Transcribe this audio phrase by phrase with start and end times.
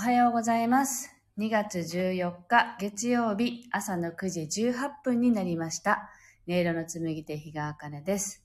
[0.00, 1.14] はようございます。
[1.36, 4.40] 2月14日月曜日朝の9時
[4.70, 4.72] 18
[5.04, 6.08] 分になりました。
[6.48, 8.42] 音色の紡手日川茜です。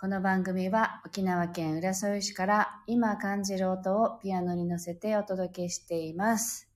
[0.00, 6.66] この番組は沖縄県浦添市から今感じる音をピアノに乗せてお届けしています。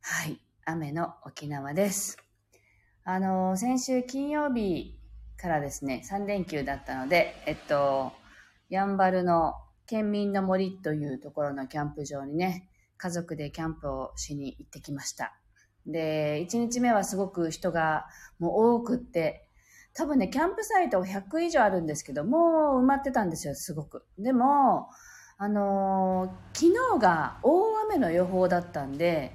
[0.00, 2.18] はい、雨の沖縄です。
[3.04, 4.98] あの、先週金曜日
[5.36, 8.10] からですね、3連休だったので、えっと、
[8.68, 9.54] やんばるの
[9.86, 15.34] 県民の森というところのキャンプ場にね、家族でキャンプをしに行ってきました。
[15.86, 18.06] で、1日目はすごく人が
[18.38, 19.48] もう多くって、
[19.94, 24.04] 多分ね、キャンプサイト100以上あるんですけど、もう埋まってたんですよ、すごく。
[24.18, 24.90] でも、
[25.38, 29.32] あのー昨日が大雨の予報だったんで、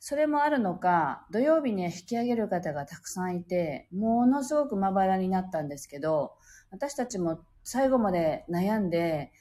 [0.00, 6.32] それもあるのか、土曜日には引き上げる方がたくさんいて、ものすごくまばらになったんですけど、
[6.70, 9.32] 私たちも最後まで悩んで、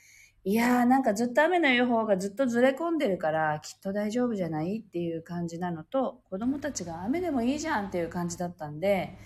[0.46, 4.80] いやーなんかずっと雨の予報がずっとずれ込んでるからきっと大丈夫じゃない？
[4.80, 9.18] っていう感じなのと子供たちが雨でもいいじゃんっていう感じだったんで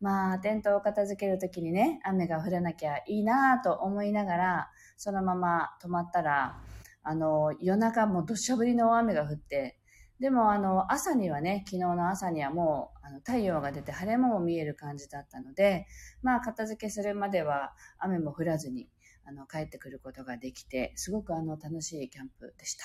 [0.00, 6.58] まあテントを片付けるときにね雨が降らなきゃいいなと思いながらそのまま止まったら
[7.02, 9.78] あの夜中も土砂降りの雨が降って
[10.20, 15.86] でもあの朝にはね昨日の朝にはもうあの太陽が出て晴れ間も見える感じだったので
[16.22, 18.86] まあ片付けするまでは雨も降らずに。
[19.28, 22.84] あの帰ってくることができてすごくあの楽しいキャンプでした。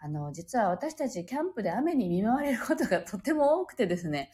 [0.00, 4.30] あの実は私たちキャンプで雨に見舞われることがとても多くてですね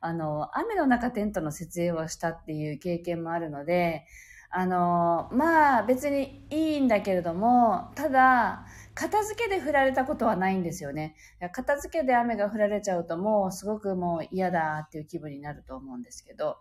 [0.00, 4.06] あの雨の中テントの設営をしたっていう経験もあるので
[4.50, 11.16] あのまあ別にいいんだけれどもただ片付けで振られたことはないんですよね
[11.52, 16.58] 片付けで雨が降られちゃうともうすごくもう嫌だっていう気分になると思うんですけど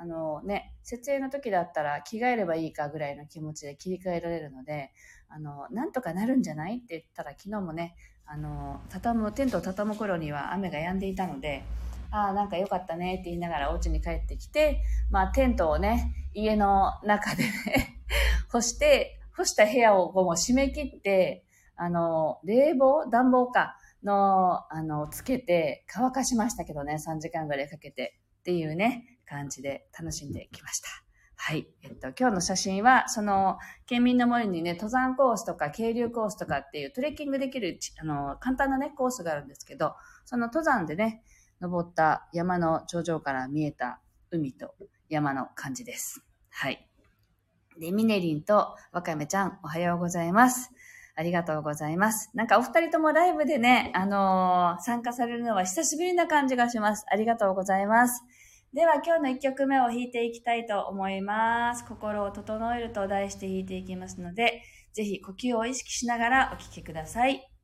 [0.00, 4.92] あのね、設営の時だったら着替えればいいかぐらいの気持ちで切り替えられるので、
[5.28, 11.64] あの、なんとかなるんじゃないって言ったら昨日もね、あの、畳む、テントを畳む頃には雨が止んでいたので、
[12.12, 17.98] ああ、なんか良かったねって言いながらお家に帰ってきて、まあテントをね、家の中でね、
[18.52, 21.44] 干して、干した部屋をこうも締め切って、
[21.74, 30.88] あの、冷房暖房かの、あの、つけて乾かしましたけどね、3時間ぐらいかけてっていうね、感じで楽しんできました。
[31.40, 31.68] はい。
[31.82, 39.94] えっと、今日の写真は、その、県民の森にね、登山コースとか、渓流コースとかっていうトレッキングできる、あの、簡単なね、コースがあるんですけど、
[40.24, 41.22] その登山でね、
[41.60, 44.00] 登った山の頂上から見えた
[44.30, 44.74] 海と
[45.08, 46.22] 山の感じです。
[46.50, 46.88] はい。
[47.78, 50.70] で、ミネリンとわかめちゃん、おはようございます。
[51.14, 52.30] ありがとうございます。
[52.34, 57.04] なんかお二人ともライブでね、あのー参加されるのは久しぶりな感じがします。
[57.10, 58.22] ありがとうございます。
[58.74, 61.84] では今日の1曲目を弾いていきたいと思います。
[61.86, 64.62] 心を整えると題して弾いていきますので、
[64.92, 67.57] ぜひ呼吸を意識しながらお聴きください。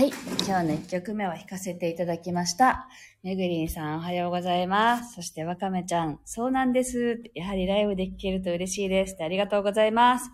[0.00, 0.12] はい。
[0.46, 2.88] 今日の1曲目は弾かせていただきました。
[3.22, 5.16] めぐりんさんおはようございます。
[5.16, 7.20] そしてわかめちゃん、そうなんです。
[7.34, 9.18] やはりライブで聴けると嬉しいです。
[9.20, 10.30] ありがとうございます。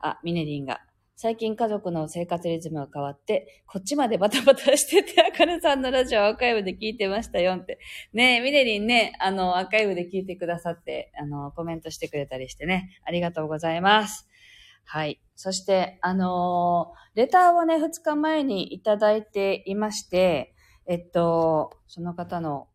[0.00, 0.80] あ、みねりんが。
[1.16, 7.78] 最近家族の生活リズムが変わって、こっちまでバタバタしてて、あかねさんのラジオアーカイブで聞いてましたよって。
[8.14, 14.29] ねえ、みねりんね、あの、アーカイブで聞いてくださって、あの、コメントしてくれたりしてね、ありがとうございます。
[14.84, 15.20] はい。
[15.36, 20.54] そして、あのー、レターをね、2日前にいただいていまして、
[20.86, 22.68] えっと、その方の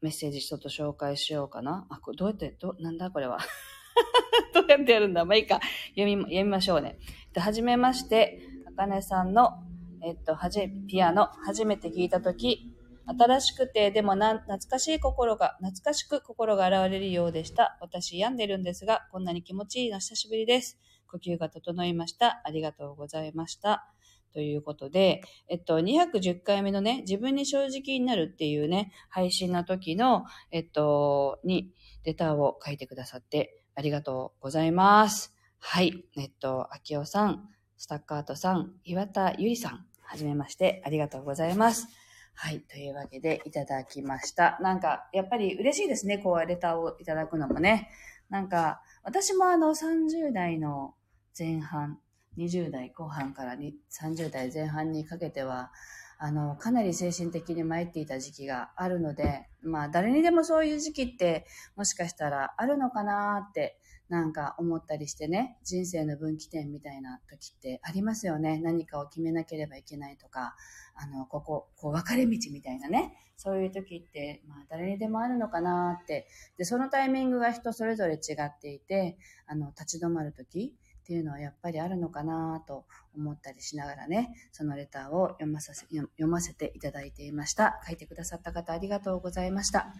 [0.00, 1.86] メッセージちょっと紹介しようかな。
[1.90, 3.38] あ、これどうやって、ど、なんだこれは。
[4.54, 5.60] どうやってやるんだまあいいか。
[5.96, 6.98] 読み、読みましょうね。
[7.36, 9.62] はじめまして、あかねさんの、
[10.02, 12.72] えっと、はじ、ピアノ、初めて聞いたとき、
[13.06, 17.78] 新しくて、でもな、懐かしい心が、懐かしく心が現れるようでした。
[17.80, 20.78] 私病んでるんですが、こんなに気持ちいいの久しぶりです。
[21.10, 22.40] 呼吸が整いました。
[22.44, 23.88] ありがとうございました。
[24.32, 31.72] ということで、えっと、210回目のね、自分に正直になるっていうね、配信の時の、えっと、に、
[32.04, 35.34] レターを書いてくださってありがとうございます。
[35.58, 36.04] はい。
[36.16, 41.88] えっと、秋尾さん、スタッカートさん、岩田ゆりさん、はじめましてありがとうございます。
[42.34, 42.60] はい。
[42.60, 44.58] というわけで、いただきました。
[44.60, 46.18] なんか、やっぱり嬉しいですね。
[46.18, 47.90] こう、レターをいただくのもね。
[48.30, 50.94] なんか、私もあの、30代の
[51.38, 51.98] 前半、
[52.36, 55.70] 20代後半から30代前半にかけては、
[56.18, 61.46] あの、かなり精神的に参っていた時期があるので、まあ、誰にでもそういう時期って、
[61.76, 68.58] もしかしたらあるのかなって、なんか思ったりしてね、人生の分岐点みたいな時ってありますよね。
[68.58, 70.56] 何かを決めなければいけないとか、
[70.94, 76.26] あの、ここ、こう分かれ道みたいなね、そういう時って、まあ誰にでもあるのかなって。
[76.56, 80.74] で、そのタイミングが人それぞれ違っていて、あの、立ち止まる時、
[81.08, 82.84] っていうのはやっぱりあるのかなと
[83.16, 87.80] 思ったりしながらね、そのレターを読まさせ読ませていただいていました。
[87.86, 89.90] 書いてくださった方ありがとうございました。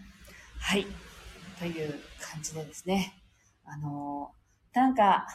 [0.59, 0.85] はい。
[1.57, 3.15] という感じでですね。
[3.65, 4.33] あの
[4.75, 5.25] なんか、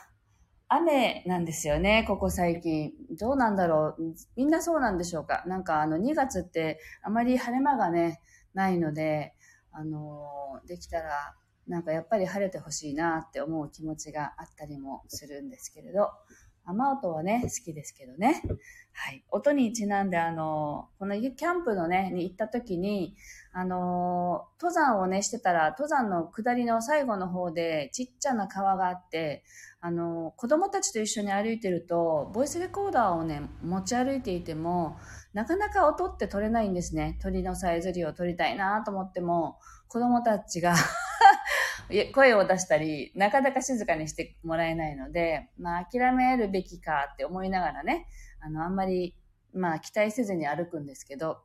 [0.69, 2.93] 雨なんですよね、ここ最近。
[3.19, 4.15] どうなんだろう。
[4.37, 5.43] みんなそうなんでしょうか。
[5.49, 8.21] なんかあの2月ってあまり晴れ間がね、
[8.55, 9.35] ないので、
[9.73, 11.35] あのできたら
[11.67, 16.11] なんかやっぱり晴れてほしいなって思う気持ちがあったりもするんですけれど、
[16.67, 18.43] 雨音はね、好きですけどね。
[18.93, 19.23] はい。
[19.31, 23.17] 音にちなんで、あの、このキャンプのね、に行った時に、
[23.53, 29.45] あの、登山をね、してたら、登山の下りの最後の方で、ちっちゃな川があって、
[29.81, 34.97] あの、子供たちと一緒に歩いてると、ボイスレコーダーをね、持ち歩いていても、
[35.35, 37.19] なかなか音って取れないんですね。
[37.21, 40.75] 鳥のさえずりを取りたいなと思っても、子供たちが
[42.15, 48.07] 声を出したり、なかなか静かにしてもらえないので、まあ諦めるべきかって思いながらね、
[48.41, 49.15] あの、あんまり、
[49.53, 51.39] まあ期待せずに歩くんですけど、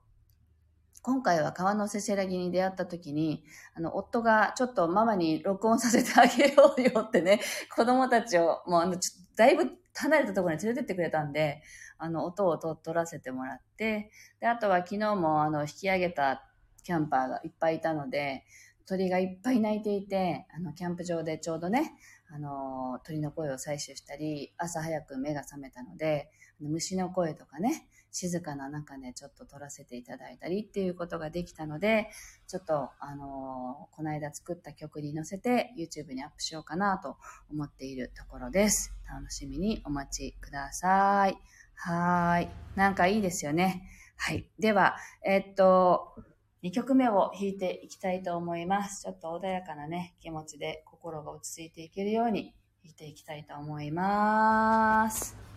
[1.01, 3.43] 今回は川のせせらぎに出会った時に、
[3.73, 7.39] あの、夫がちょっとママに録音させてあげようよってね、
[7.75, 11.63] 子供たちをもうあの、ちょっとだいぶ離れたところに連れてってくれたんで、
[11.97, 16.43] あの、音をと取らせてもらって、で、あとは昨日もあの、引き上げた
[16.83, 18.43] キャンパーがいっぱいいたので、
[18.89, 21.93] 鳥がいっぱい鳴いていて、あの、キャンプ場でちょうどね、
[22.33, 32.09] あの、鳥の声を採取したり、朝早く目が覚めたので、虫の声とかね、静かな中でちょっと撮らせていただいたりっていうことができたので、
[32.47, 37.17] ちょっと、あのこの間作った曲に乗せて YouTube にアップしようかなと
[37.51, 38.91] 思っているところです。
[39.07, 41.37] 楽しみにお待ちください。
[41.75, 42.49] はい。
[42.75, 43.83] なんかいいですよね。
[44.17, 44.49] はい。
[44.57, 46.15] では、えっと、
[46.61, 49.03] 2曲目を弾いていきたいと思います。
[49.03, 55.48] ちょっと穏やかなね、気持ちで心が落ち着いていけるように弾いていきたいと思います。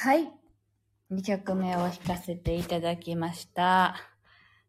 [0.00, 0.30] はい。
[1.10, 3.96] 2曲目を弾かせていただきました。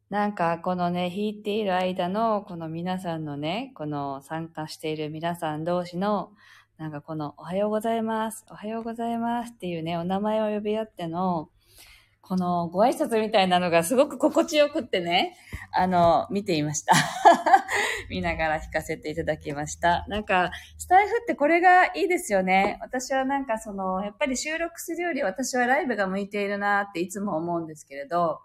[0.09, 6.31] なんかこのね、弾いている間のこの皆さんのね、この参加している皆さん同士の、
[6.79, 11.51] なんかこのおはようございます、おはようございますっていうね、お名前を呼び合っての、
[12.29, 15.36] このご挨拶みたいなのがすごく心地よくってね、
[15.71, 16.93] あの、見ていました。
[18.07, 20.05] 見ながら弾かせていただきました。
[20.07, 22.77] なんか、スタイフってこれがいいですよね。
[22.81, 28.41] 私はなんかその、やっぱり収録するより私はライブが向いているなっていつも思うんですけれど、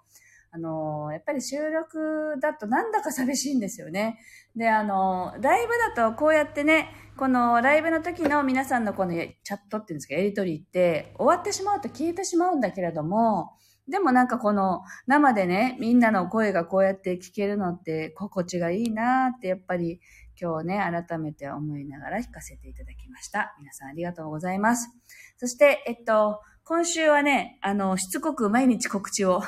[0.50, 4.18] あの、やっぱり収録だとなんだか寂しいんですよね。
[4.56, 6.88] で、あの、ライブだとこうやってね、
[7.18, 13.50] このライブの時の皆さんのこのチャットっていうんですか、やりとりって終わってしまうと消えてしまうんだけれども、
[13.88, 20.00] でもなんかこの生でね、みんなの声がこうやって聞けるのって心地がいいなーってやっぱり
[20.40, 23.54] 今日ね、改めて思いながら弾かせていただきました。
[23.58, 24.88] 皆さんありがとうございます。
[25.36, 29.42] そして、えっと、今週はね、あの、しつこく毎日告知を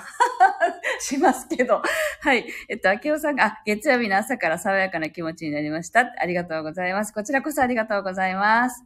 [1.00, 1.81] しますけど、
[2.21, 2.47] はい。
[2.69, 6.12] えっと、明夫さんが、月曜日の朝から爽やかな気持ちになりました。
[6.21, 7.14] ありがとうございます。
[7.14, 8.85] こちらこそありがとうございます。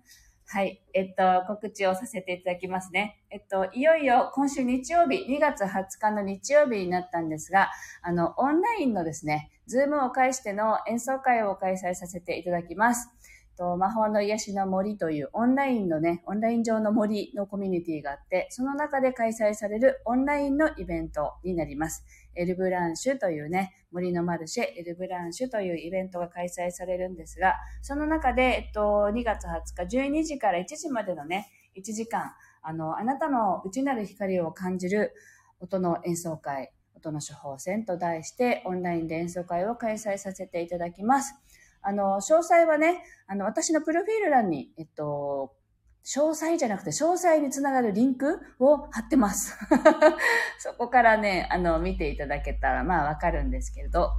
[0.53, 0.83] はい。
[0.95, 3.23] えっと、告知をさせていただきますね。
[3.31, 7.71] えっと、いよいよ今週日曜日、2月20日の日曜日になったんですが、
[8.03, 13.11] あの、オンラインのですね、ズームを介しての演奏会を開催させていただきます。
[13.57, 22.05] と、魔法の癒しの森というオンラインのね、オンライン上の森のコミュニティがあって、その中で開催されるオンラインのイベントになります。
[22.35, 35.13] エルブランシュというね、森のマルシェ、エルブランシュというイベントが開催されるんですが、その中で、えっと、2月20日12時から1時までのね、1時間、あの、あなたの内なる光を感じる
[35.61, 41.35] 音の演奏会、音の処方箋と題して、オンラインで演奏会を開催させていただきます。
[41.83, 45.53] あの、詳細はね、あの、私のプロフィール欄に、えっと、
[46.05, 49.57] 詳細じゃなくて、詳細につながるリンクを貼ってます。
[50.59, 54.11] そこからね、あの、見ていただけたら、まあ、わかるんですけれど、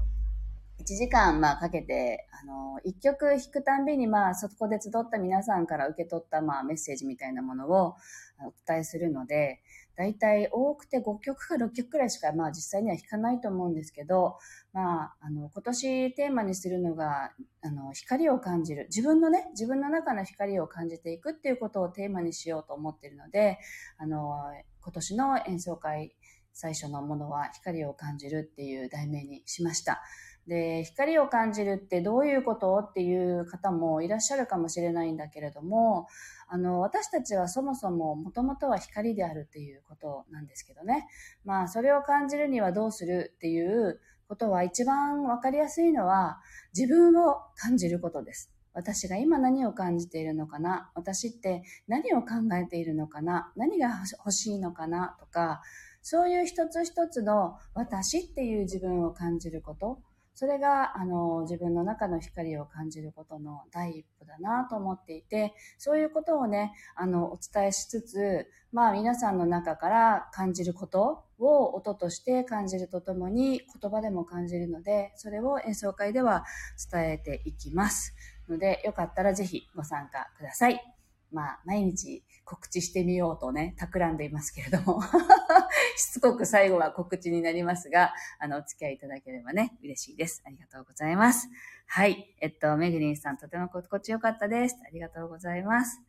[0.80, 7.96] 1時間、まあ、かけて、あの、1曲弾くたんびに、まあ、そこで集った皆さんから受け取った、まあ、メッセージみたいなものを
[8.40, 9.62] お伝えするので、
[9.96, 14.38] 大体多くて5曲か6曲くらいしか、まあ実際には弾かないと思うんですけど、
[14.74, 18.86] まあ、あの、今年テーマにするのが、あの、光を感じる。
[18.90, 23.60] 自分のね、自分の中の光を感じていくっていうことをテーマにしようと思っているので、
[23.98, 24.34] あの、
[24.82, 26.16] 今年の演奏会、
[26.54, 30.02] 最初のものは光を感じるっていう題名にしました。
[30.48, 36.08] で、光を感じるってどういうことっていう方もいらっしゃるかもしれないんだけれども、
[36.48, 41.08] あの、私たちはそもそももともとは光であるっていうことなんですけどね。
[41.46, 46.40] まあ、それを感じるにはどうするっていうことは一番わかりやすいのは
[46.76, 48.52] 自分を感じることです。
[48.74, 50.90] 私が今何を感じているのかな？
[50.96, 53.52] 私って何を考えているのかな？
[53.58, 55.18] 何が欲しいのかな？
[55.20, 55.62] とか、
[56.02, 60.00] そういう一つ一つの私っていう自分を感じること。
[60.34, 76.46] それが、あの、自分の中の光を感じることの第一歩だなと思っていて、そういうことをね、あの、お伝えしつつ、まあ皆さんの中から感じることを音として感じるとともに言葉でも感じるので、それを演奏会では
[76.92, 78.16] 伝えていきます。
[78.50, 80.91] ので、よかったらぜひご参加ください。
[81.32, 85.02] まあ、毎日告知してみようとね、企んでいますけれども
[85.96, 90.42] しつこく最後は告知になりますが、あの、お付き合いいただければね、嬉しいです。
[90.46, 91.50] ありがとうございます。
[91.88, 92.36] はい。
[92.42, 94.78] えっと、めぐりんさん、とても心地よかったです。
[94.86, 96.02] ありがとうございます。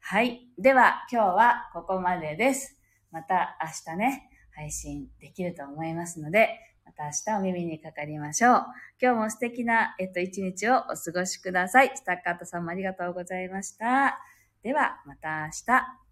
[0.00, 0.48] はい。
[0.58, 2.80] では、今日はここまでです。
[3.10, 8.66] また明日ね、配信できると思いますので、また明日お耳にかかりましょう。
[9.00, 11.92] 今日も素敵な、えっと、一日をお過ごしください。
[11.94, 14.29] スタッカートさんもありがとうございました。
[14.62, 16.09] では、また明日。